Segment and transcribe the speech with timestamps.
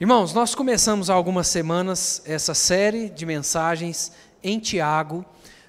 [0.00, 4.10] Irmãos, nós começamos há algumas semanas essa série de mensagens
[4.42, 5.22] em Tiago.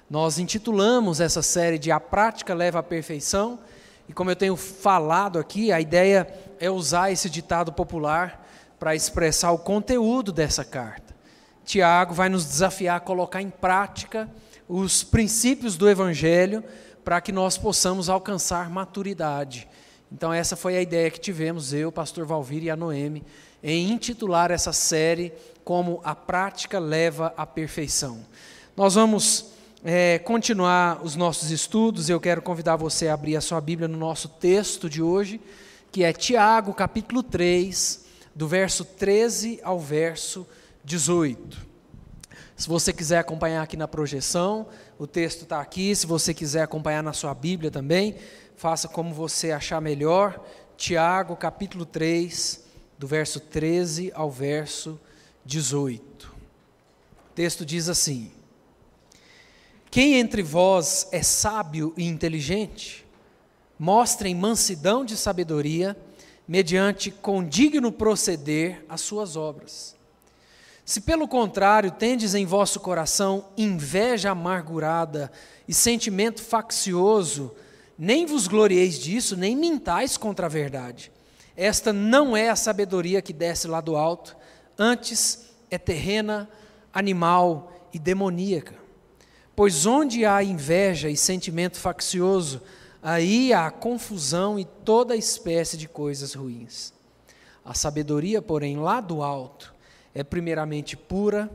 [0.08, 3.58] Nós intitulamos essa série de A Prática Leva à Perfeição.
[4.08, 6.26] E como eu tenho falado aqui, a ideia
[6.58, 8.48] é usar esse ditado popular
[8.78, 11.14] para expressar o conteúdo dessa carta.
[11.62, 14.30] Tiago vai nos desafiar a colocar em prática
[14.66, 16.64] os princípios do Evangelho
[17.04, 19.68] para que nós possamos alcançar maturidade.
[20.10, 23.24] Então, essa foi a ideia que tivemos, eu, pastor Valvir e a Noemi,
[23.62, 25.32] em intitular essa série
[25.64, 28.20] como A Prática Leva à Perfeição.
[28.76, 29.52] Nós vamos
[29.84, 32.08] é, continuar os nossos estudos.
[32.08, 35.40] Eu quero convidar você a abrir a sua Bíblia no nosso texto de hoje,
[35.90, 40.46] que é Tiago, capítulo 3, do verso 13 ao verso
[40.84, 41.72] 18.
[42.56, 44.66] Se você quiser acompanhar aqui na projeção,
[44.98, 45.94] o texto está aqui.
[45.94, 48.16] Se você quiser acompanhar na sua Bíblia também,
[48.56, 50.40] faça como você achar melhor.
[50.76, 52.64] Tiago, capítulo 3,
[53.02, 54.96] do verso 13 ao verso
[55.44, 56.28] 18.
[56.28, 58.30] O texto diz assim:
[59.90, 63.04] Quem entre vós é sábio e inteligente,
[63.76, 65.96] mostrem mansidão de sabedoria,
[66.46, 69.96] mediante condigno proceder as suas obras.
[70.84, 75.32] Se pelo contrário tendes em vosso coração inveja amargurada
[75.66, 77.52] e sentimento faccioso,
[77.98, 81.10] nem vos glorieis disso, nem mintais contra a verdade.
[81.56, 84.36] Esta não é a sabedoria que desce lá do alto,
[84.78, 86.48] antes é terrena,
[86.92, 88.74] animal e demoníaca.
[89.54, 92.62] Pois onde há inveja e sentimento faccioso,
[93.02, 96.92] aí há confusão e toda espécie de coisas ruins.
[97.64, 99.74] A sabedoria, porém, lá do alto,
[100.14, 101.50] é primeiramente pura,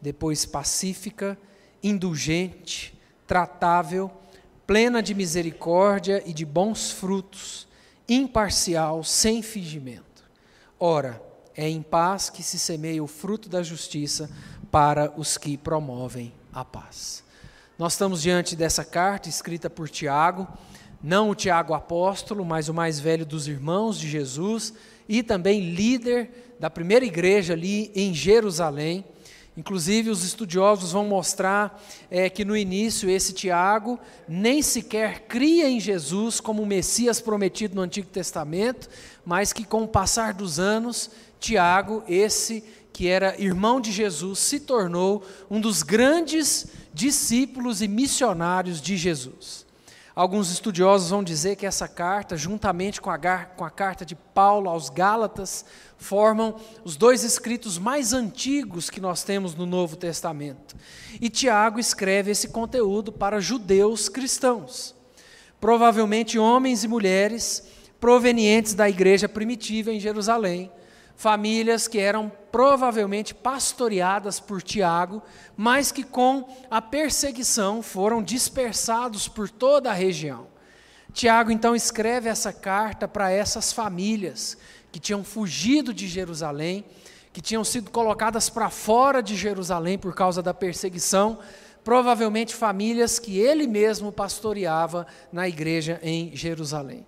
[0.00, 1.38] depois pacífica,
[1.82, 4.10] indulgente, tratável,
[4.66, 7.67] plena de misericórdia e de bons frutos
[8.08, 10.24] imparcial, sem fingimento.
[10.80, 11.22] Ora,
[11.56, 14.30] é em paz que se semeia o fruto da justiça
[14.70, 17.24] para os que promovem a paz.
[17.78, 20.48] Nós estamos diante dessa carta escrita por Tiago,
[21.02, 24.74] não o Tiago apóstolo, mas o mais velho dos irmãos de Jesus
[25.08, 29.04] e também líder da primeira igreja ali em Jerusalém.
[29.58, 33.98] Inclusive, os estudiosos vão mostrar é, que no início esse Tiago
[34.28, 38.88] nem sequer cria em Jesus como o Messias prometido no Antigo Testamento,
[39.26, 41.10] mas que com o passar dos anos,
[41.40, 48.80] Tiago, esse que era irmão de Jesus, se tornou um dos grandes discípulos e missionários
[48.80, 49.66] de Jesus.
[50.18, 53.16] Alguns estudiosos vão dizer que essa carta, juntamente com a,
[53.56, 55.64] com a carta de Paulo aos Gálatas,
[55.96, 60.74] formam os dois escritos mais antigos que nós temos no Novo Testamento.
[61.20, 64.92] E Tiago escreve esse conteúdo para judeus cristãos,
[65.60, 67.68] provavelmente homens e mulheres
[68.00, 70.68] provenientes da igreja primitiva em Jerusalém,
[71.18, 75.20] famílias que eram provavelmente pastoreadas por Tiago,
[75.56, 80.46] mas que com a perseguição foram dispersados por toda a região.
[81.12, 84.56] Tiago então escreve essa carta para essas famílias
[84.92, 86.84] que tinham fugido de Jerusalém,
[87.32, 91.40] que tinham sido colocadas para fora de Jerusalém por causa da perseguição,
[91.82, 97.04] provavelmente famílias que ele mesmo pastoreava na igreja em Jerusalém.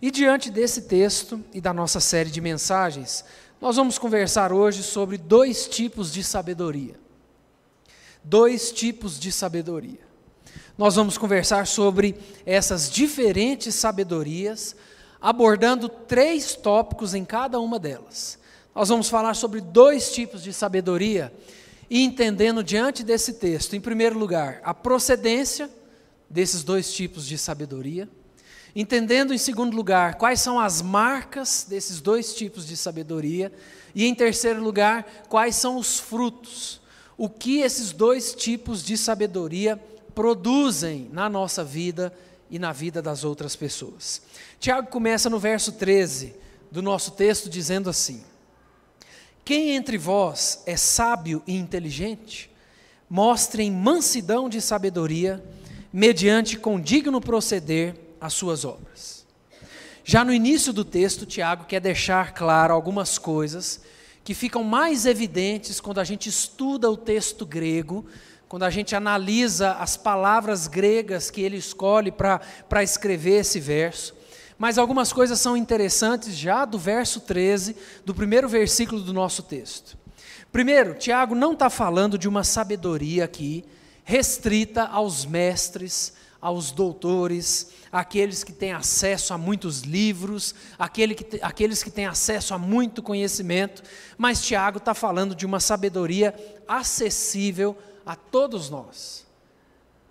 [0.00, 3.24] E diante desse texto e da nossa série de mensagens,
[3.60, 6.94] nós vamos conversar hoje sobre dois tipos de sabedoria.
[8.22, 10.06] Dois tipos de sabedoria.
[10.76, 12.16] Nós vamos conversar sobre
[12.46, 14.76] essas diferentes sabedorias,
[15.20, 18.38] abordando três tópicos em cada uma delas.
[18.72, 21.32] Nós vamos falar sobre dois tipos de sabedoria
[21.90, 25.68] e entendendo diante desse texto, em primeiro lugar, a procedência
[26.30, 28.08] desses dois tipos de sabedoria.
[28.80, 33.52] Entendendo, em segundo lugar, quais são as marcas desses dois tipos de sabedoria.
[33.92, 36.80] E, em terceiro lugar, quais são os frutos.
[37.16, 39.76] O que esses dois tipos de sabedoria
[40.14, 42.16] produzem na nossa vida
[42.48, 44.22] e na vida das outras pessoas.
[44.60, 46.36] Tiago começa no verso 13
[46.70, 48.22] do nosso texto dizendo assim:
[49.44, 52.48] Quem entre vós é sábio e inteligente,
[53.10, 55.44] mostrem mansidão de sabedoria,
[55.92, 59.26] mediante condigno proceder as suas obras.
[60.04, 63.80] Já no início do texto, Tiago quer deixar claro algumas coisas
[64.24, 68.06] que ficam mais evidentes quando a gente estuda o texto grego,
[68.48, 74.14] quando a gente analisa as palavras gregas que ele escolhe para escrever esse verso.
[74.56, 79.96] Mas algumas coisas são interessantes já do verso 13, do primeiro versículo do nosso texto.
[80.50, 83.64] Primeiro, Tiago não está falando de uma sabedoria aqui
[84.08, 91.82] restrita aos mestres, aos doutores, àqueles que têm acesso a muitos livros, àquele que, àqueles
[91.82, 93.82] que têm acesso a muito conhecimento,
[94.16, 96.34] mas Tiago está falando de uma sabedoria
[96.66, 97.76] acessível
[98.06, 99.26] a todos nós.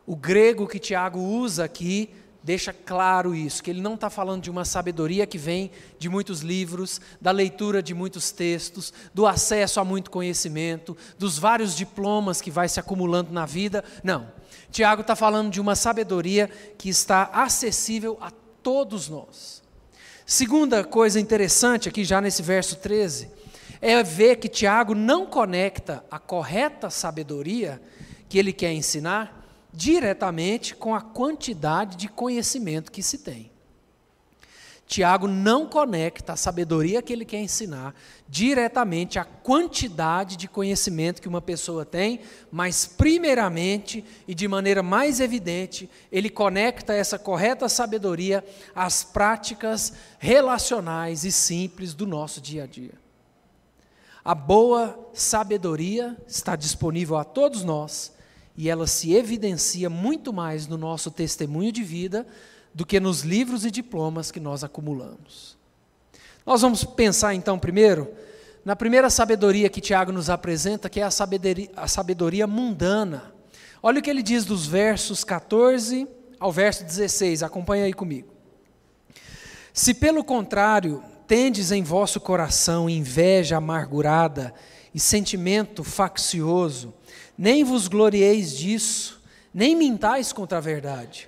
[0.06, 2.10] O grego que Tiago usa aqui
[2.44, 5.70] deixa claro isso, que ele não está falando de uma sabedoria que vem
[6.00, 11.76] de muitos livros, da leitura de muitos textos, do acesso a muito conhecimento, dos vários
[11.76, 13.84] diplomas que vai se acumulando na vida.
[14.02, 14.37] Não.
[14.72, 18.32] Tiago está falando de uma sabedoria que está acessível a
[18.62, 19.64] todos nós.
[20.26, 23.30] Segunda coisa interessante aqui, já nesse verso 13,
[23.82, 27.82] é ver que Tiago não conecta a correta sabedoria
[28.28, 33.52] que ele quer ensinar diretamente com a quantidade de conhecimento que se tem.
[34.88, 37.94] Tiago não conecta a sabedoria que ele quer ensinar
[38.28, 45.20] diretamente à quantidade de conhecimento que uma pessoa tem, mas, primeiramente e de maneira mais
[45.20, 48.42] evidente, ele conecta essa correta sabedoria
[48.74, 52.94] às práticas relacionais e simples do nosso dia a dia.
[54.24, 58.14] A boa sabedoria está disponível a todos nós
[58.56, 62.26] e ela se evidencia muito mais no nosso testemunho de vida
[62.78, 65.58] do que nos livros e diplomas que nós acumulamos.
[66.46, 68.08] Nós vamos pensar então primeiro
[68.64, 73.34] na primeira sabedoria que Tiago nos apresenta, que é a sabedoria, a sabedoria mundana.
[73.82, 76.08] Olha o que ele diz dos versos 14
[76.40, 78.28] ao verso 16, acompanha aí comigo.
[79.74, 84.54] Se pelo contrário tendes em vosso coração inveja amargurada
[84.94, 86.94] e sentimento faccioso,
[87.36, 89.20] nem vos glorieis disso,
[89.52, 91.28] nem mintais contra a verdade.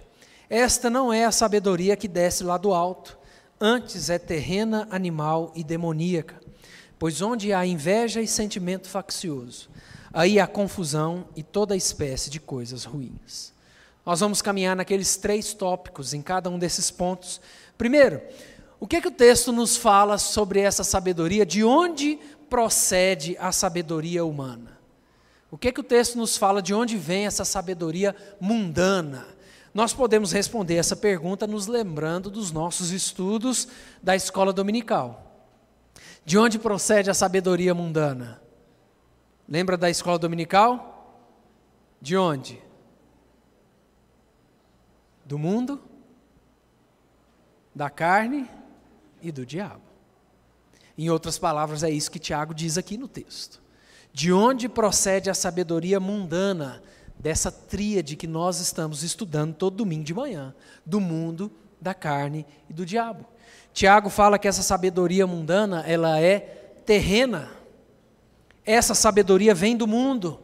[0.49, 3.17] Esta não é a sabedoria que desce lá do alto,
[3.61, 6.39] antes é terrena, animal e demoníaca.
[6.97, 9.69] Pois onde há inveja e sentimento faccioso,
[10.11, 13.53] aí há confusão e toda espécie de coisas ruins.
[14.05, 17.39] Nós vamos caminhar naqueles três tópicos, em cada um desses pontos.
[17.77, 18.19] Primeiro,
[18.79, 21.45] o que, é que o texto nos fala sobre essa sabedoria?
[21.45, 22.19] De onde
[22.49, 24.79] procede a sabedoria humana?
[25.51, 29.27] O que, é que o texto nos fala de onde vem essa sabedoria mundana?
[29.73, 33.67] Nós podemos responder essa pergunta nos lembrando dos nossos estudos
[34.01, 35.25] da escola dominical.
[36.25, 38.41] De onde procede a sabedoria mundana?
[39.47, 41.27] Lembra da escola dominical?
[42.01, 42.61] De onde?
[45.25, 45.81] Do mundo,
[47.73, 48.49] da carne
[49.21, 49.81] e do diabo.
[50.97, 53.61] Em outras palavras, é isso que Tiago diz aqui no texto.
[54.11, 56.83] De onde procede a sabedoria mundana
[57.19, 60.55] dessa tríade que nós estamos estudando todo domingo de manhã?
[60.85, 63.25] Do mundo, da carne e do diabo.
[63.73, 66.39] Tiago fala que essa sabedoria mundana, ela é
[66.85, 67.51] terrena.
[68.65, 70.39] Essa sabedoria vem do mundo.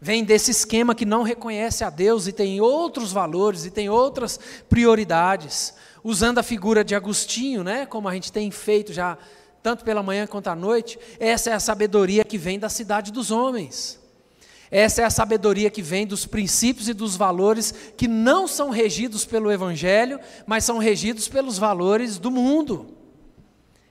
[0.00, 4.38] Vem desse esquema que não reconhece a Deus e tem outros valores e tem outras
[4.68, 5.74] prioridades.
[6.04, 9.18] Usando a figura de Agostinho, né, como a gente tem feito já
[9.60, 13.30] tanto pela manhã quanto à noite, essa é a sabedoria que vem da cidade dos
[13.30, 13.98] homens.
[14.70, 19.24] Essa é a sabedoria que vem dos princípios e dos valores que não são regidos
[19.24, 22.94] pelo Evangelho, mas são regidos pelos valores do mundo.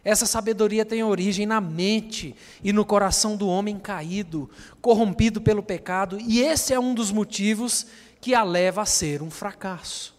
[0.03, 2.33] Essa sabedoria tem origem na mente
[2.63, 4.49] e no coração do homem caído,
[4.81, 7.87] corrompido pelo pecado, e esse é um dos motivos
[8.21, 10.15] que a leva a ser um fracasso,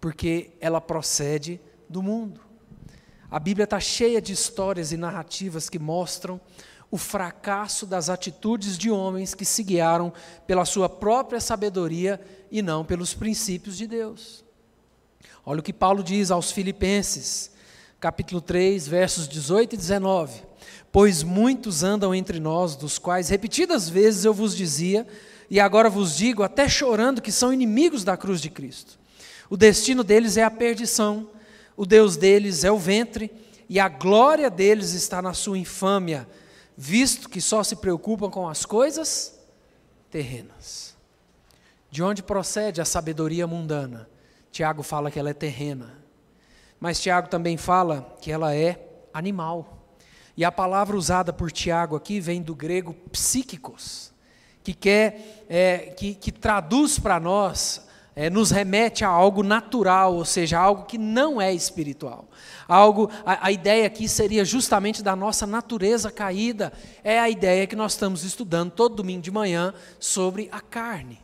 [0.00, 1.58] porque ela procede
[1.88, 2.40] do mundo.
[3.30, 6.40] A Bíblia está cheia de histórias e narrativas que mostram
[6.90, 10.12] o fracasso das atitudes de homens que se guiaram
[10.46, 14.44] pela sua própria sabedoria e não pelos princípios de Deus.
[15.44, 17.50] Olha o que Paulo diz aos Filipenses,
[18.00, 20.42] capítulo 3, versos 18 e 19.
[20.90, 25.06] Pois muitos andam entre nós, dos quais repetidas vezes eu vos dizia,
[25.50, 28.98] e agora vos digo, até chorando, que são inimigos da cruz de Cristo.
[29.50, 31.28] O destino deles é a perdição
[31.78, 33.30] o Deus deles é o ventre,
[33.68, 36.26] e a glória deles está na sua infâmia,
[36.80, 39.36] visto que só se preocupam com as coisas
[40.12, 40.96] terrenas.
[41.90, 44.08] De onde procede a sabedoria mundana?
[44.52, 45.98] Tiago fala que ela é terrena.
[46.78, 48.80] Mas Tiago também fala que ela é
[49.12, 49.88] animal.
[50.36, 54.12] E a palavra usada por Tiago aqui vem do grego psíquicos,
[54.62, 57.87] que quer, é, que, que traduz para nós
[58.20, 62.28] é, nos remete a algo natural, ou seja, algo que não é espiritual.
[62.66, 66.72] Algo, a, a, ideia aqui seria justamente da nossa natureza caída.
[67.04, 71.20] É a ideia que nós estamos estudando todo domingo de manhã sobre a carne.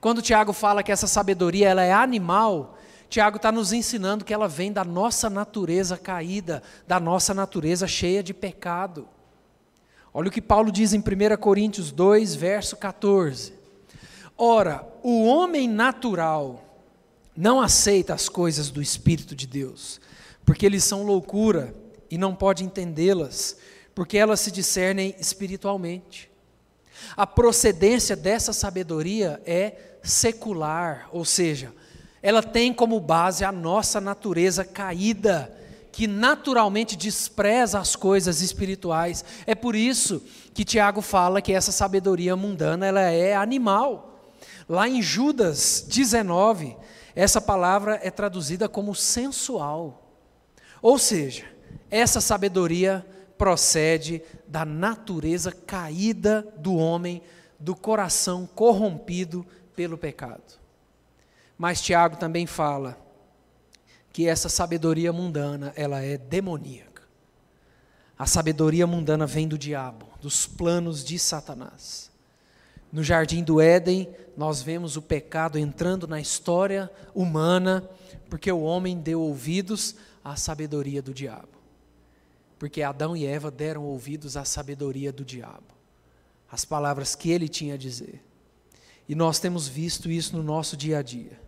[0.00, 2.76] Quando Tiago fala que essa sabedoria ela é animal,
[3.08, 8.24] Tiago está nos ensinando que ela vem da nossa natureza caída, da nossa natureza cheia
[8.24, 9.06] de pecado.
[10.12, 13.61] Olha o que Paulo diz em 1 Coríntios 2, verso 14.
[14.36, 16.62] Ora, o homem natural
[17.36, 20.00] não aceita as coisas do Espírito de Deus,
[20.44, 21.74] porque eles são loucura
[22.10, 23.56] e não pode entendê-las,
[23.94, 26.30] porque elas se discernem espiritualmente.
[27.16, 31.72] A procedência dessa sabedoria é secular, ou seja,
[32.22, 35.52] ela tem como base a nossa natureza caída,
[35.90, 39.24] que naturalmente despreza as coisas espirituais.
[39.46, 40.22] É por isso
[40.54, 44.11] que Tiago fala que essa sabedoria mundana ela é animal.
[44.68, 46.76] Lá em Judas 19,
[47.14, 50.10] essa palavra é traduzida como sensual.
[50.80, 51.44] Ou seja,
[51.90, 53.06] essa sabedoria
[53.36, 57.22] procede da natureza caída do homem,
[57.58, 60.60] do coração corrompido pelo pecado.
[61.56, 62.98] Mas Tiago também fala
[64.12, 67.02] que essa sabedoria mundana, ela é demoníaca.
[68.18, 72.10] A sabedoria mundana vem do diabo, dos planos de Satanás.
[72.92, 77.88] No jardim do Éden, nós vemos o pecado entrando na história humana,
[78.30, 81.48] porque o homem deu ouvidos à sabedoria do diabo.
[82.58, 85.74] Porque Adão e Eva deram ouvidos à sabedoria do diabo,
[86.50, 88.22] às palavras que ele tinha a dizer.
[89.08, 91.38] E nós temos visto isso no nosso dia a dia,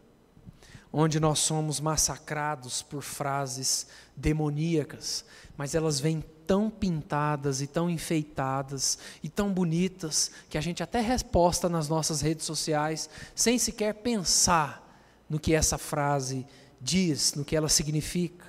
[0.93, 3.87] onde nós somos massacrados por frases
[4.17, 5.25] demoníacas,
[5.57, 11.01] mas elas vêm tão pintadas e tão enfeitadas e tão bonitas que a gente até
[11.01, 14.85] resposta nas nossas redes sociais sem sequer pensar
[15.29, 16.47] no que essa frase
[16.81, 18.45] diz, no que ela significa.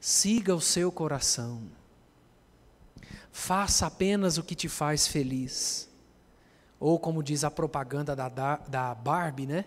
[0.00, 1.62] Siga o seu coração.
[3.32, 5.88] Faça apenas o que te faz feliz.
[6.80, 9.64] Ou como diz a propaganda da, da Barbie, né?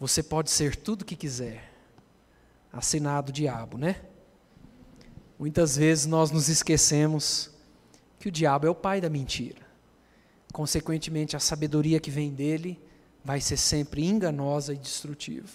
[0.00, 1.72] Você pode ser tudo que quiser.
[2.72, 4.02] Assinado diabo, né?
[5.42, 7.50] Muitas vezes nós nos esquecemos
[8.20, 9.62] que o diabo é o pai da mentira.
[10.52, 12.80] Consequentemente, a sabedoria que vem dele
[13.24, 15.48] vai ser sempre enganosa e destrutiva.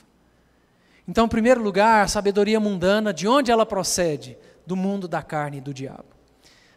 [1.08, 4.38] Então, em primeiro lugar, a sabedoria mundana, de onde ela procede?
[4.65, 6.03] Do mundo da carne e do diabo.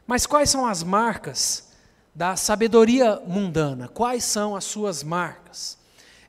[0.07, 1.73] Mas quais são as marcas
[2.15, 3.89] da sabedoria mundana?
[3.89, 5.77] Quais são as suas marcas?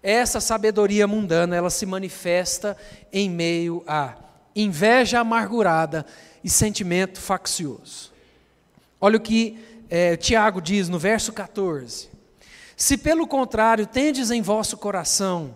[0.01, 2.75] Essa sabedoria mundana, ela se manifesta
[3.13, 6.05] em meio a inveja amargurada
[6.43, 8.12] e sentimento faccioso.
[9.00, 9.58] Olha o que
[9.89, 12.10] é, Tiago diz no verso 14:
[12.75, 15.55] Se pelo contrário tendes em vosso coração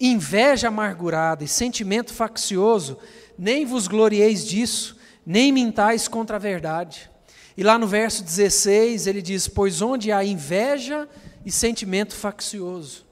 [0.00, 2.98] inveja amargurada e sentimento faccioso,
[3.38, 7.10] nem vos glorieis disso, nem mintais contra a verdade.
[7.56, 11.08] E lá no verso 16 ele diz: Pois onde há inveja
[11.44, 13.06] e sentimento faccioso.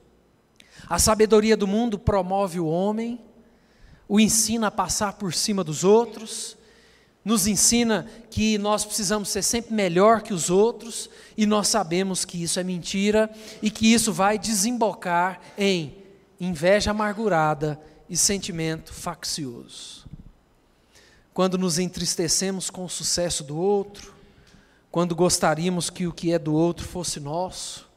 [0.87, 3.21] A sabedoria do mundo promove o homem,
[4.15, 6.57] o ensina a passar por cima dos outros,
[7.25, 12.41] nos ensina que nós precisamos ser sempre melhor que os outros, e nós sabemos que
[12.41, 13.29] isso é mentira
[13.61, 15.97] e que isso vai desembocar em
[16.39, 20.07] inveja amargurada e sentimento faccioso.
[21.33, 24.15] Quando nos entristecemos com o sucesso do outro,
[24.93, 27.91] quando gostaríamos que o que é do outro fosse nosso,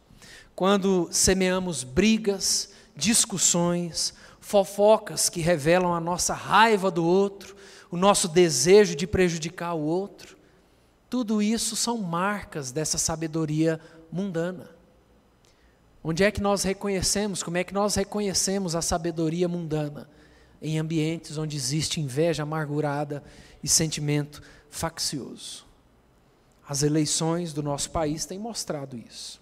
[0.55, 4.15] quando semeamos brigas, discussões,
[4.47, 7.53] fofocas que revelam a nossa raiva do outro,
[7.91, 10.37] o nosso desejo de prejudicar o outro,
[11.09, 13.77] tudo isso são marcas dessa sabedoria
[14.09, 14.69] mundana.
[16.01, 20.09] Onde é que nós reconhecemos, como é que nós reconhecemos a sabedoria mundana?
[20.61, 23.21] Em ambientes onde existe inveja amargurada
[23.61, 25.65] e sentimento faccioso.
[26.65, 29.41] As eleições do nosso país têm mostrado isso.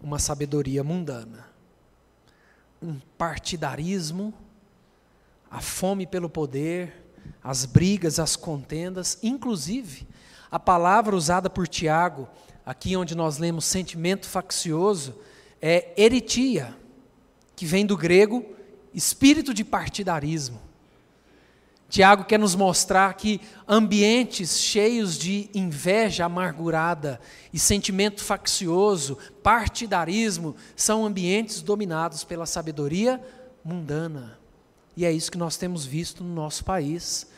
[0.00, 1.55] Uma sabedoria mundana,
[2.86, 4.32] um partidarismo,
[5.50, 7.04] a fome pelo poder,
[7.42, 10.06] as brigas, as contendas, inclusive
[10.48, 12.28] a palavra usada por Tiago,
[12.64, 15.18] aqui onde nós lemos sentimento faccioso,
[15.60, 16.76] é eritia,
[17.56, 18.44] que vem do grego
[18.94, 20.60] espírito de partidarismo.
[21.88, 27.20] Tiago quer nos mostrar que ambientes cheios de inveja amargurada
[27.52, 33.22] e sentimento faccioso, partidarismo, são ambientes dominados pela sabedoria
[33.64, 34.38] mundana.
[34.96, 37.28] E é isso que nós temos visto no nosso país,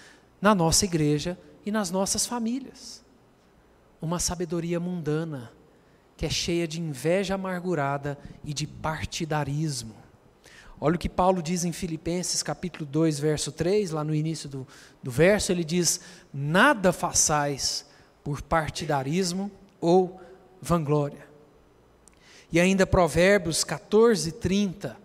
[0.41, 3.05] na nossa igreja e nas nossas famílias.
[4.01, 5.53] Uma sabedoria mundana
[6.17, 9.95] que é cheia de inveja amargurada e de partidarismo.
[10.81, 14.67] Olha o que Paulo diz em Filipenses capítulo 2, verso 3, lá no início do,
[15.03, 16.01] do verso, ele diz:
[16.33, 17.85] Nada façais
[18.23, 20.21] por partidarismo ou
[20.63, 21.27] vanglória.
[22.53, 24.97] E ainda Provérbios 14, 30,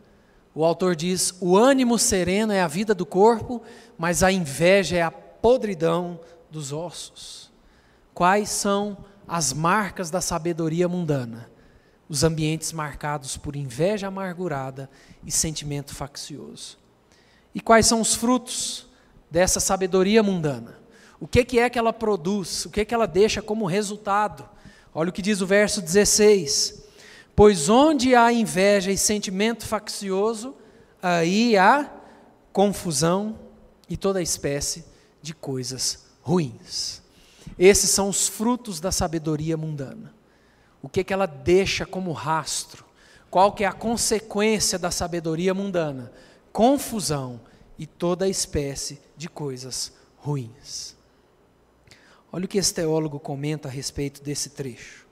[0.54, 3.62] o autor diz: O ânimo sereno é a vida do corpo,
[3.98, 6.20] mas a inveja é a podridão
[6.52, 7.52] dos ossos.
[8.14, 11.53] Quais são as marcas da sabedoria mundana?
[12.14, 14.88] Os ambientes marcados por inveja amargurada
[15.26, 16.78] e sentimento faccioso.
[17.56, 18.86] E quais são os frutos
[19.32, 20.78] dessa sabedoria mundana?
[21.20, 22.66] O que, é que ela produz?
[22.66, 24.48] O que, que ela deixa como resultado?
[24.94, 26.84] Olha o que diz o verso 16:
[27.36, 30.54] Pois onde há inveja e sentimento faccioso,
[31.02, 31.92] aí há
[32.52, 33.40] confusão
[33.90, 34.86] e toda espécie
[35.20, 37.02] de coisas ruins.
[37.58, 40.14] Esses são os frutos da sabedoria mundana.
[40.84, 42.84] O que, que ela deixa como rastro?
[43.32, 46.12] Qual que é a consequência da sabedoria mundana?
[46.52, 47.40] Confusão
[47.80, 50.96] e toda espécie de coisas ruins.
[52.32, 55.08] Olha o que esse teólogo comenta a respeito desse trecho.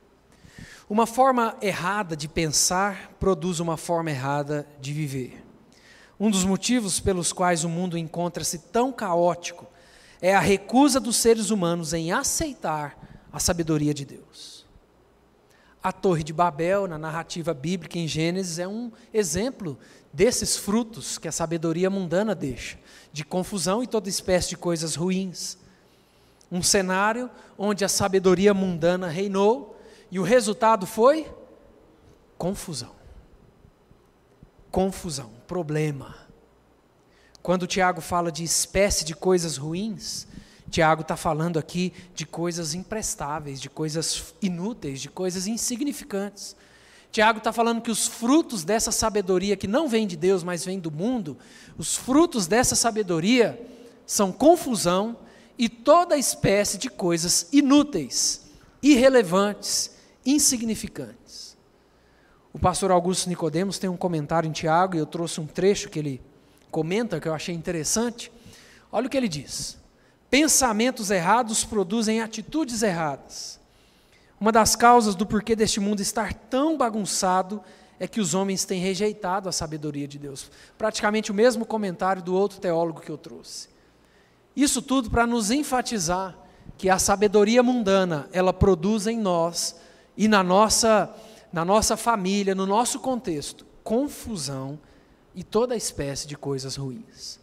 [0.89, 5.41] Uma forma errada de pensar produz uma forma errada de viver.
[6.19, 9.65] Um dos motivos pelos quais o mundo encontra-se tão caótico
[10.21, 14.60] é a recusa dos seres humanos em aceitar a sabedoria de Deus.
[15.83, 19.77] A Torre de Babel, na narrativa bíblica em Gênesis, é um exemplo
[20.13, 22.77] desses frutos que a sabedoria mundana deixa,
[23.11, 25.57] de confusão e toda espécie de coisas ruins.
[26.51, 29.79] Um cenário onde a sabedoria mundana reinou
[30.11, 31.27] e o resultado foi
[32.37, 32.91] confusão.
[34.69, 36.15] Confusão, problema.
[37.41, 40.27] Quando Tiago fala de espécie de coisas ruins,
[40.71, 46.55] Tiago está falando aqui de coisas imprestáveis, de coisas inúteis, de coisas insignificantes.
[47.11, 50.79] Tiago está falando que os frutos dessa sabedoria, que não vem de Deus, mas vem
[50.79, 51.37] do mundo,
[51.77, 53.61] os frutos dessa sabedoria
[54.05, 55.17] são confusão
[55.57, 58.49] e toda espécie de coisas inúteis,
[58.81, 59.91] irrelevantes,
[60.25, 61.57] insignificantes.
[62.53, 65.99] O pastor Augusto Nicodemos tem um comentário em Tiago, e eu trouxe um trecho que
[65.99, 66.21] ele
[66.69, 68.31] comenta que eu achei interessante.
[68.89, 69.80] Olha o que ele diz:
[70.31, 73.59] pensamentos errados produzem atitudes erradas.
[74.39, 77.61] Uma das causas do porquê deste mundo estar tão bagunçado
[77.99, 80.49] é que os homens têm rejeitado a sabedoria de Deus.
[80.77, 83.69] Praticamente o mesmo comentário do outro teólogo que eu trouxe.
[84.55, 86.35] Isso tudo para nos enfatizar
[86.77, 89.75] que a sabedoria mundana, ela produz em nós
[90.17, 91.13] e na nossa
[91.51, 94.79] na nossa família, no nosso contexto, confusão
[95.35, 97.40] e toda espécie de coisas ruins.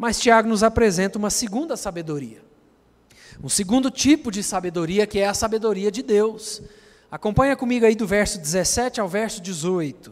[0.00, 2.42] Mas Tiago nos apresenta uma segunda sabedoria.
[3.44, 6.62] Um segundo tipo de sabedoria, que é a sabedoria de Deus.
[7.10, 10.10] Acompanha comigo aí do verso 17 ao verso 18.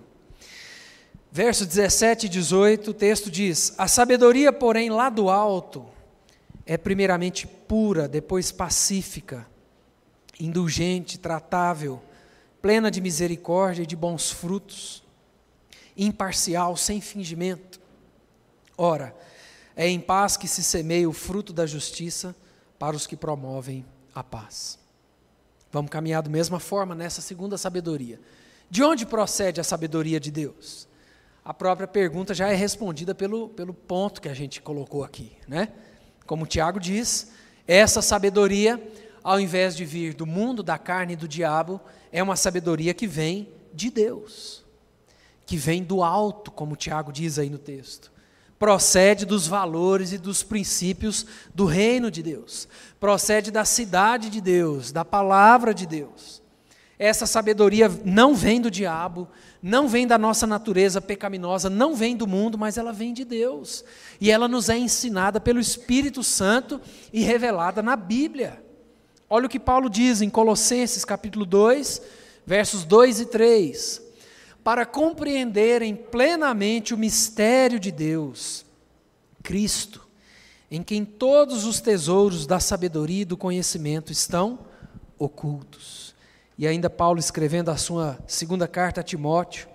[1.32, 5.86] Verso 17 e 18, o texto diz: A sabedoria, porém, lá do alto,
[6.66, 9.46] é primeiramente pura, depois pacífica,
[10.38, 12.02] indulgente, tratável,
[12.60, 15.02] plena de misericórdia e de bons frutos
[15.96, 17.80] imparcial, sem fingimento.
[18.76, 19.16] Ora,
[19.78, 22.34] é em paz que se semeia o fruto da justiça
[22.78, 24.78] para os que promovem a paz.
[25.70, 28.20] Vamos caminhar da mesma forma nessa segunda sabedoria.
[28.68, 30.88] De onde procede a sabedoria de Deus?
[31.44, 35.32] A própria pergunta já é respondida pelo, pelo ponto que a gente colocou aqui.
[35.46, 35.68] Né?
[36.26, 37.30] Como Tiago diz,
[37.66, 38.82] essa sabedoria,
[39.22, 41.80] ao invés de vir do mundo, da carne e do diabo,
[42.12, 44.66] é uma sabedoria que vem de Deus
[45.48, 48.12] que vem do alto, como Tiago diz aí no texto.
[48.58, 52.66] Procede dos valores e dos princípios do reino de Deus.
[52.98, 56.42] Procede da cidade de Deus, da palavra de Deus.
[56.98, 59.28] Essa sabedoria não vem do diabo,
[59.62, 63.84] não vem da nossa natureza pecaminosa, não vem do mundo, mas ela vem de Deus.
[64.20, 66.80] E ela nos é ensinada pelo Espírito Santo
[67.12, 68.60] e revelada na Bíblia.
[69.30, 72.02] Olha o que Paulo diz em Colossenses capítulo 2,
[72.44, 74.07] versos 2 e 3
[74.68, 78.66] para compreenderem plenamente o mistério de Deus,
[79.42, 80.06] Cristo,
[80.70, 84.58] em quem todos os tesouros da sabedoria e do conhecimento estão
[85.18, 86.14] ocultos.
[86.58, 89.66] E ainda Paulo escrevendo a sua segunda carta a Timóteo,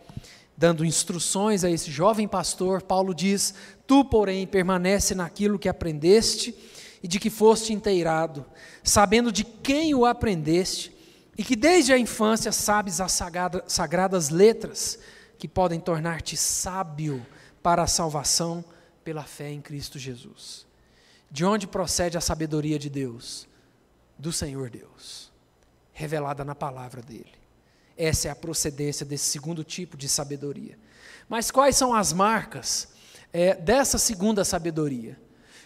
[0.55, 3.55] dando instruções a esse jovem pastor, Paulo diz:
[3.87, 6.53] Tu, porém, permanece naquilo que aprendeste
[7.01, 8.45] e de que foste inteirado,
[8.83, 10.92] sabendo de quem o aprendeste
[11.37, 13.19] e que desde a infância sabes as
[13.67, 14.99] sagradas letras
[15.37, 17.25] que podem tornar-te sábio
[17.61, 18.63] para a salvação
[19.03, 20.65] pela fé em Cristo Jesus.
[21.29, 23.47] De onde procede a sabedoria de Deus?
[24.17, 25.31] Do Senhor Deus,
[25.91, 27.33] revelada na palavra dele.
[27.97, 30.77] Essa é a procedência desse segundo tipo de sabedoria.
[31.27, 32.89] Mas quais são as marcas
[33.31, 35.19] é, dessa segunda sabedoria?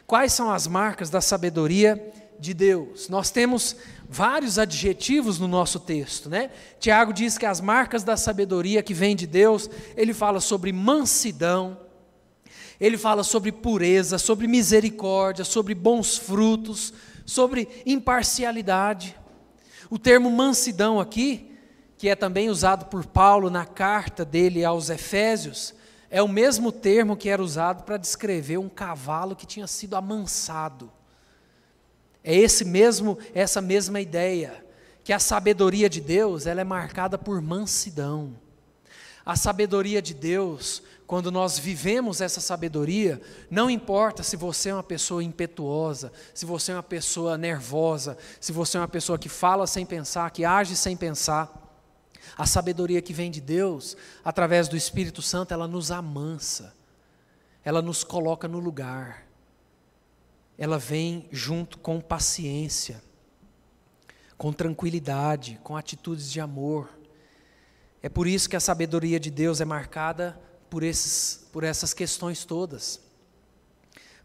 [0.05, 3.09] Quais são as marcas da sabedoria de Deus?
[3.09, 3.75] Nós temos
[4.09, 6.51] vários adjetivos no nosso texto, né?
[6.79, 11.77] Tiago diz que as marcas da sabedoria que vem de Deus, ele fala sobre mansidão,
[12.79, 16.93] ele fala sobre pureza, sobre misericórdia, sobre bons frutos,
[17.25, 19.15] sobre imparcialidade.
[19.89, 21.47] O termo mansidão aqui
[21.97, 25.73] que é também usado por Paulo na carta dele aos Efésios,
[26.09, 30.91] é o mesmo termo que era usado para descrever um cavalo que tinha sido amansado.
[32.29, 34.61] É esse mesmo, essa mesma ideia,
[35.01, 38.35] que a sabedoria de Deus, ela é marcada por mansidão.
[39.25, 44.83] A sabedoria de Deus, quando nós vivemos essa sabedoria, não importa se você é uma
[44.83, 49.65] pessoa impetuosa, se você é uma pessoa nervosa, se você é uma pessoa que fala
[49.65, 51.79] sem pensar, que age sem pensar,
[52.37, 56.75] a sabedoria que vem de Deus, através do Espírito Santo, ela nos amansa,
[57.63, 59.26] ela nos coloca no lugar,
[60.57, 63.01] ela vem junto com paciência,
[64.37, 66.89] com tranquilidade, com atitudes de amor.
[68.01, 70.39] É por isso que a sabedoria de Deus é marcada
[70.69, 73.07] por, esses, por essas questões todas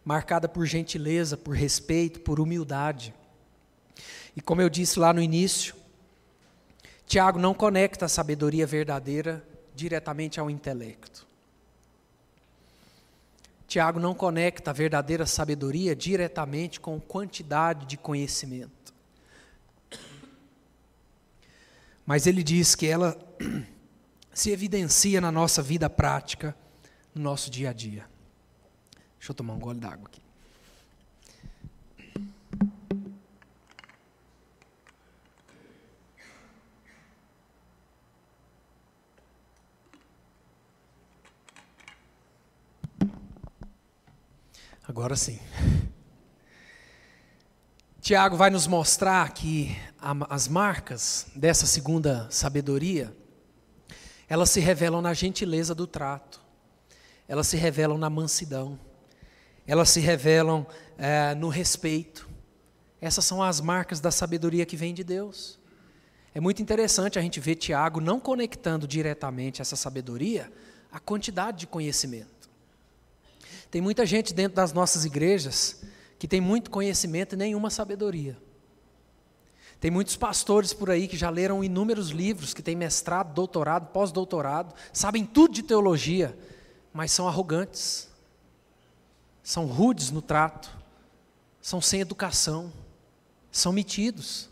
[0.05, 3.15] marcada por gentileza, por respeito, por humildade.
[4.35, 5.75] E como eu disse lá no início,
[7.07, 11.27] Tiago não conecta a sabedoria verdadeira diretamente ao intelecto.
[13.73, 18.93] Tiago não conecta a verdadeira sabedoria diretamente com quantidade de conhecimento.
[22.05, 23.17] Mas ele diz que ela
[24.31, 26.55] se evidencia na nossa vida prática,
[27.15, 28.07] no nosso dia a dia.
[29.19, 30.21] Deixa eu tomar um gole d'água aqui.
[44.93, 45.39] Agora sim.
[47.99, 49.75] Tiago vai nos mostrar que
[50.29, 53.17] as marcas dessa segunda sabedoria,
[54.29, 56.43] elas se revelam na gentileza do trato,
[57.27, 58.79] elas se revelam na mansidão,
[59.67, 60.67] elas se revelam
[60.99, 62.29] é, no respeito.
[63.01, 65.59] Essas são as marcas da sabedoria que vem de Deus.
[66.35, 70.53] É muito interessante a gente ver Tiago não conectando diretamente essa sabedoria
[70.93, 72.32] à quantidade de conhecimento.
[73.73, 75.81] Tem muita gente dentro das nossas igrejas
[76.19, 78.37] que tem muito conhecimento e nenhuma sabedoria.
[79.81, 84.75] Tem muitos pastores por aí que já leram inúmeros livros, que têm mestrado, doutorado, pós-doutorado,
[84.93, 86.39] sabem tudo de teologia,
[86.93, 88.11] mas são arrogantes,
[89.43, 90.71] são rudes no trato,
[91.59, 92.71] são sem educação,
[93.51, 94.51] são metidos.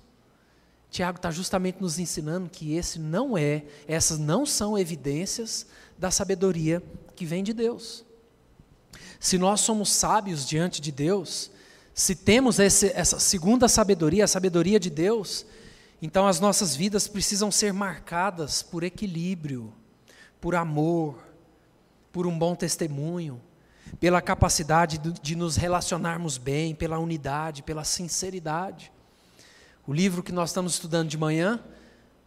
[0.90, 5.66] Tiago está justamente nos ensinando que esse não é, essas não são evidências
[5.98, 6.83] da sabedoria
[7.14, 8.09] que vem de Deus.
[9.18, 11.50] Se nós somos sábios diante de Deus,
[11.94, 15.44] se temos esse, essa segunda sabedoria, a sabedoria de Deus,
[16.00, 19.72] então as nossas vidas precisam ser marcadas por equilíbrio,
[20.40, 21.18] por amor,
[22.11, 23.40] por um bom testemunho,
[23.98, 28.90] pela capacidade de, nos relacionarmos bem, pela unidade, pela sinceridade.
[29.87, 31.61] O livro que nós estamos estudando de manhã,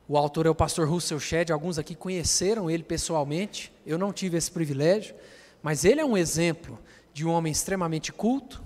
[0.07, 4.37] o autor é o pastor Russell Shedd, alguns aqui conheceram ele pessoalmente, eu não tive
[4.37, 5.15] esse privilégio,
[5.63, 6.77] mas ele é um exemplo
[7.13, 8.61] de um homem extremamente culto,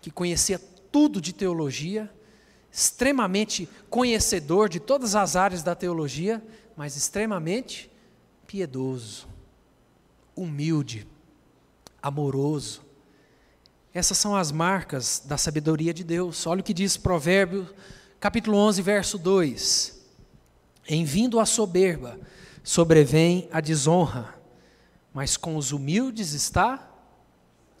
[0.00, 0.58] que conhecia
[0.90, 2.10] tudo de teologia,
[2.72, 6.42] extremamente conhecedor de todas as áreas da teologia,
[6.76, 7.90] mas extremamente
[8.46, 9.28] piedoso,
[10.34, 11.06] humilde,
[12.02, 12.82] amoroso.
[13.92, 16.46] Essas são as marcas da sabedoria de Deus.
[16.46, 17.68] Olha o que diz Provérbio,
[18.18, 20.00] capítulo 11, verso 2.
[20.88, 22.18] Em vindo a soberba,
[22.62, 24.34] sobrevém a desonra,
[25.14, 26.90] mas com os humildes está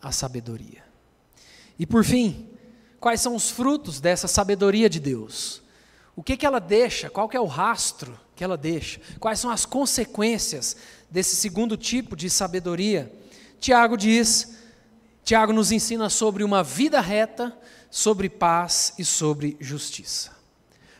[0.00, 0.84] a sabedoria.
[1.76, 2.48] E por fim,
[3.00, 5.60] quais são os frutos dessa sabedoria de Deus?
[6.14, 7.10] O que, que ela deixa?
[7.10, 9.00] Qual que é o rastro que ela deixa?
[9.18, 10.76] Quais são as consequências
[11.10, 13.12] desse segundo tipo de sabedoria?
[13.58, 14.56] Tiago diz,
[15.24, 17.56] Tiago nos ensina sobre uma vida reta,
[17.90, 20.32] sobre paz e sobre justiça.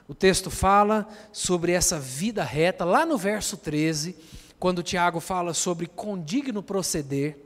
[0.08, 4.16] O texto fala sobre essa vida reta, lá no verso 13,
[4.64, 7.37] quando Tiago fala sobre condigno proceder,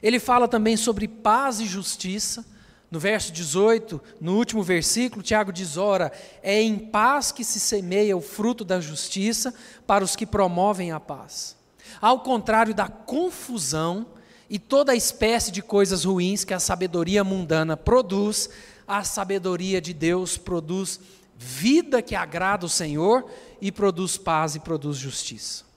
[0.00, 2.46] ele fala também sobre paz e justiça.
[2.88, 8.16] No verso 18, no último versículo, Tiago diz: Ora, é em paz que se semeia
[8.16, 9.52] o fruto da justiça
[9.88, 11.56] para os que promovem a paz.
[12.00, 14.06] Ao contrário da confusão
[14.48, 18.48] e toda espécie de coisas ruins que a sabedoria mundana produz,
[18.86, 21.00] a sabedoria de Deus produz
[21.36, 23.28] vida que agrada o Senhor
[23.60, 25.73] e produz paz e produz justiça.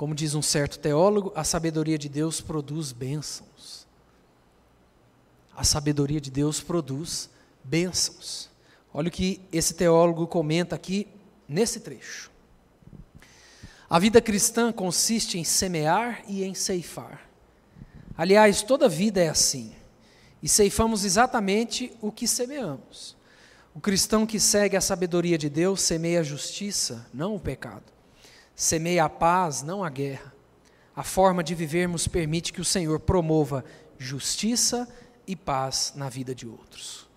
[0.00, 3.86] Como diz um certo teólogo, a sabedoria de Deus produz bênçãos.
[5.54, 7.28] A sabedoria de Deus produz
[7.62, 8.48] bênçãos.
[8.94, 11.06] Olha o que esse teólogo comenta aqui
[11.46, 12.30] nesse trecho.
[13.90, 17.28] A vida cristã consiste em semear e em ceifar.
[18.16, 19.70] Aliás, toda vida é assim.
[20.42, 23.14] E ceifamos exatamente o que semeamos.
[23.74, 27.99] O cristão que segue a sabedoria de Deus semeia a justiça, não o pecado.
[28.60, 30.34] Semeia a paz, não a guerra.
[30.94, 33.64] A forma de vivermos permite que o Senhor promova
[33.98, 34.86] justiça
[35.26, 37.08] e paz na vida de outros.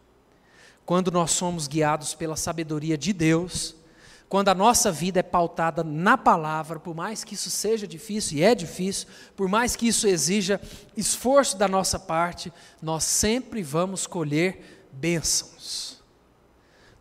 [0.85, 3.75] Quando nós somos guiados pela sabedoria de Deus,
[4.29, 8.41] quando a nossa vida é pautada na palavra, por mais que isso seja difícil, e
[8.41, 10.61] é difícil, por mais que isso exija
[10.95, 16.01] esforço da nossa parte, nós sempre vamos colher bênçãos.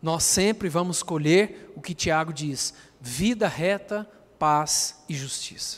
[0.01, 4.05] Nós sempre vamos colher o que Tiago diz: vida reta,
[4.43, 5.77] paz e justiça.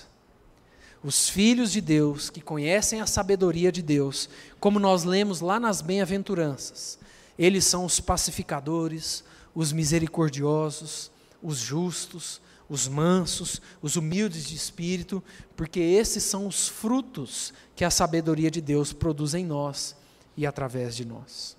[1.04, 4.28] Os filhos de Deus, que conhecem a sabedoria de Deus,
[4.60, 6.98] como nós lemos lá nas bem-aventuranças,
[7.38, 9.24] eles são os pacificadores,
[9.54, 11.12] os misericordiosos,
[11.44, 15.24] os justos, os mansos, os humildes de espírito,
[15.56, 19.96] porque esses são os frutos que a sabedoria de Deus produz em nós
[20.36, 21.56] e através de nós.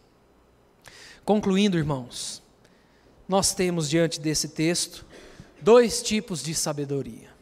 [1.24, 2.42] Concluindo, irmãos,
[3.28, 5.06] nós temos diante desse texto
[5.60, 7.36] dois tipos de sabedoria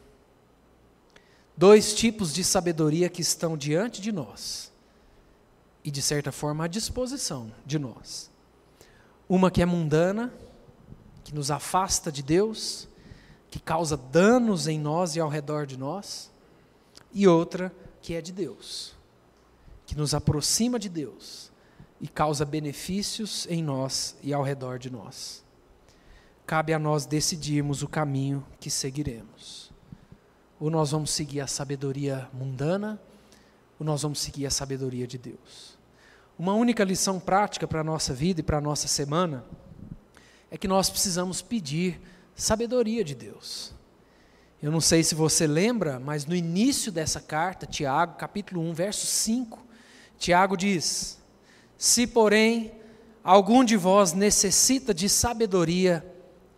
[1.57, 4.71] dois tipos de sabedoria que estão diante de nós
[5.83, 8.29] e, de certa forma, à disposição de nós.
[9.29, 10.33] Uma que é mundana,
[11.23, 12.87] que nos afasta de Deus,
[13.49, 16.29] que causa danos em nós e ao redor de nós,
[17.13, 18.93] e outra que é de Deus,
[19.85, 21.51] que nos aproxima de Deus
[22.01, 25.44] e causa benefícios em nós e ao redor de nós.
[26.45, 29.71] Cabe a nós decidirmos o caminho que seguiremos.
[30.59, 33.01] Ou nós vamos seguir a sabedoria mundana,
[33.79, 35.77] ou nós vamos seguir a sabedoria de Deus.
[36.37, 39.43] Uma única lição prática para a nossa vida e para a nossa semana
[40.51, 41.99] é que nós precisamos pedir
[42.35, 43.73] sabedoria de Deus.
[44.61, 49.05] Eu não sei se você lembra, mas no início dessa carta, Tiago, capítulo 1, verso
[49.05, 49.59] 5,
[50.17, 51.19] Tiago diz:
[51.77, 52.71] Se, porém,
[53.23, 56.14] algum de vós necessita de sabedoria,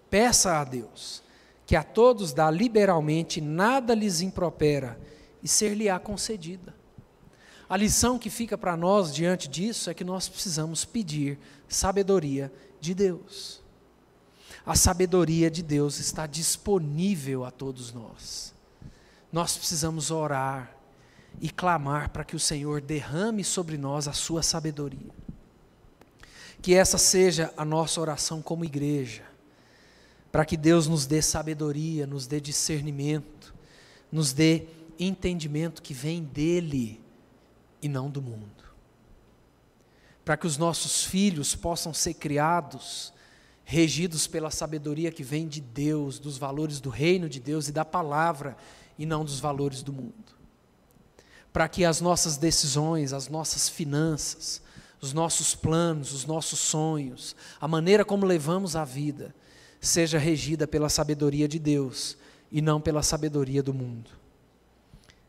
[0.10, 1.26] peça a Deus
[1.68, 4.98] que a todos dá liberalmente, nada lhes impropera,
[5.44, 6.74] e ser-lhe-á concedida.
[7.70, 12.94] A lição que fica para nós diante disso é que nós precisamos pedir sabedoria de
[12.94, 13.62] Deus.
[14.66, 18.54] A sabedoria de Deus está disponível a todos nós.
[19.30, 20.74] Nós precisamos orar
[21.42, 25.14] e clamar para que o Senhor derrame sobre nós a sua sabedoria.
[26.62, 29.24] Que essa seja a nossa oração como igreja
[30.32, 33.54] para que Deus nos dê sabedoria, nos dê discernimento,
[34.12, 34.68] nos dê
[35.00, 37.02] entendimento que vem dEle
[37.82, 38.46] e não do mundo.
[40.26, 43.14] Para que os nossos filhos possam ser criados,
[43.64, 47.86] regidos pela sabedoria que vem de Deus, dos valores do reino de Deus e da
[47.86, 48.58] palavra,
[48.98, 50.36] e não dos valores do mundo.
[51.54, 54.62] Para que as nossas decisões, as nossas finanças,
[55.00, 59.34] os nossos planos, os nossos sonhos, a maneira como levamos a vida,
[59.80, 62.18] seja regida pela sabedoria de Deus
[62.52, 64.10] e não pela sabedoria do mundo.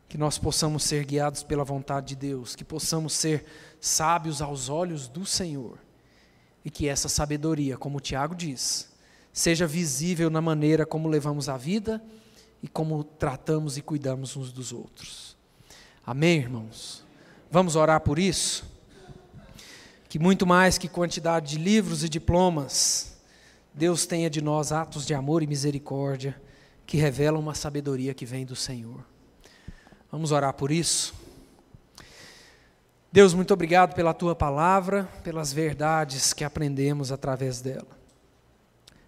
[0.07, 3.45] Que nós possamos ser guiados pela vontade de Deus, que possamos ser
[3.79, 5.77] sábios aos olhos do Senhor
[6.65, 8.89] e que essa sabedoria, como Tiago diz,
[9.31, 12.03] seja visível na maneira como levamos a vida
[12.61, 15.37] e como tratamos e cuidamos uns dos outros.
[16.05, 17.03] Amém, irmãos?
[17.51, 18.65] Vamos orar por isso?
[20.07, 23.08] Que muito mais que quantidade de livros e diplomas,
[23.79, 26.39] Deus tenha de nós atos de amor e misericórdia
[26.85, 29.05] que revelam uma sabedoria que vem do Senhor.
[30.11, 31.13] Vamos orar por isso?
[33.09, 37.87] Deus, muito obrigado pela tua palavra, pelas verdades que aprendemos através dela.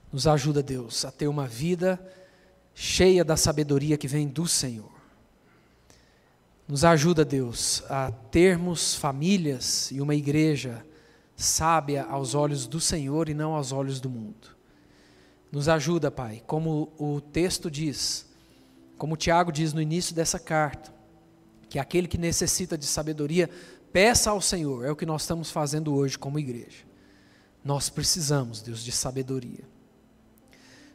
[0.10, 2.00] Nos ajuda, Deus, a ter uma vida
[2.74, 4.94] cheia da sabedoria que vem do Senhor.
[6.66, 10.86] Nos ajuda, Deus, a termos famílias e uma igreja
[11.36, 14.61] sábia aos olhos do Senhor e não aos olhos do mundo.
[15.52, 18.26] Nos ajuda, Pai, como o texto diz,
[18.98, 20.94] como Tiago diz no início dessa carta,
[21.70, 23.50] que aquele que necessita de sabedoria,
[23.92, 26.86] peça ao Senhor, é o que nós estamos fazendo hoje como igreja.
[27.64, 29.68] Nós precisamos, Deus, de sabedoria.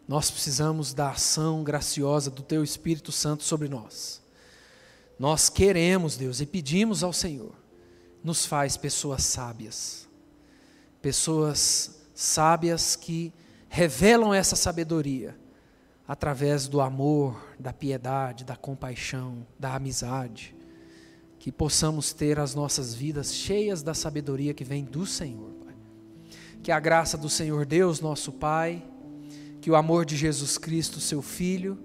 [0.08, 4.22] Nós precisamos da ação graciosa do Teu Espírito Santo sobre nós.
[5.18, 7.54] Nós queremos, Deus, e pedimos ao Senhor,
[8.22, 10.06] nos faz pessoas sábias
[11.06, 13.32] pessoas sábias que
[13.76, 15.36] revelam essa sabedoria
[16.08, 20.56] através do amor, da piedade, da compaixão, da amizade.
[21.38, 25.74] Que possamos ter as nossas vidas cheias da sabedoria que vem do Senhor, Pai.
[26.62, 28.82] Que a graça do Senhor Deus, nosso Pai,
[29.60, 31.78] que o amor de Jesus Cristo, seu Filho,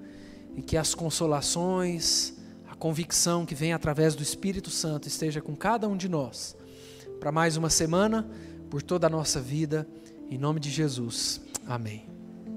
[0.56, 2.36] e que as consolações,
[2.70, 6.56] a convicção que vem através do Espírito Santo esteja com cada um de nós.
[7.20, 8.26] Para mais uma semana
[8.70, 9.86] por toda a nossa vida,
[10.30, 11.51] Em nome de Jesus.
[11.72, 12.21] Amém.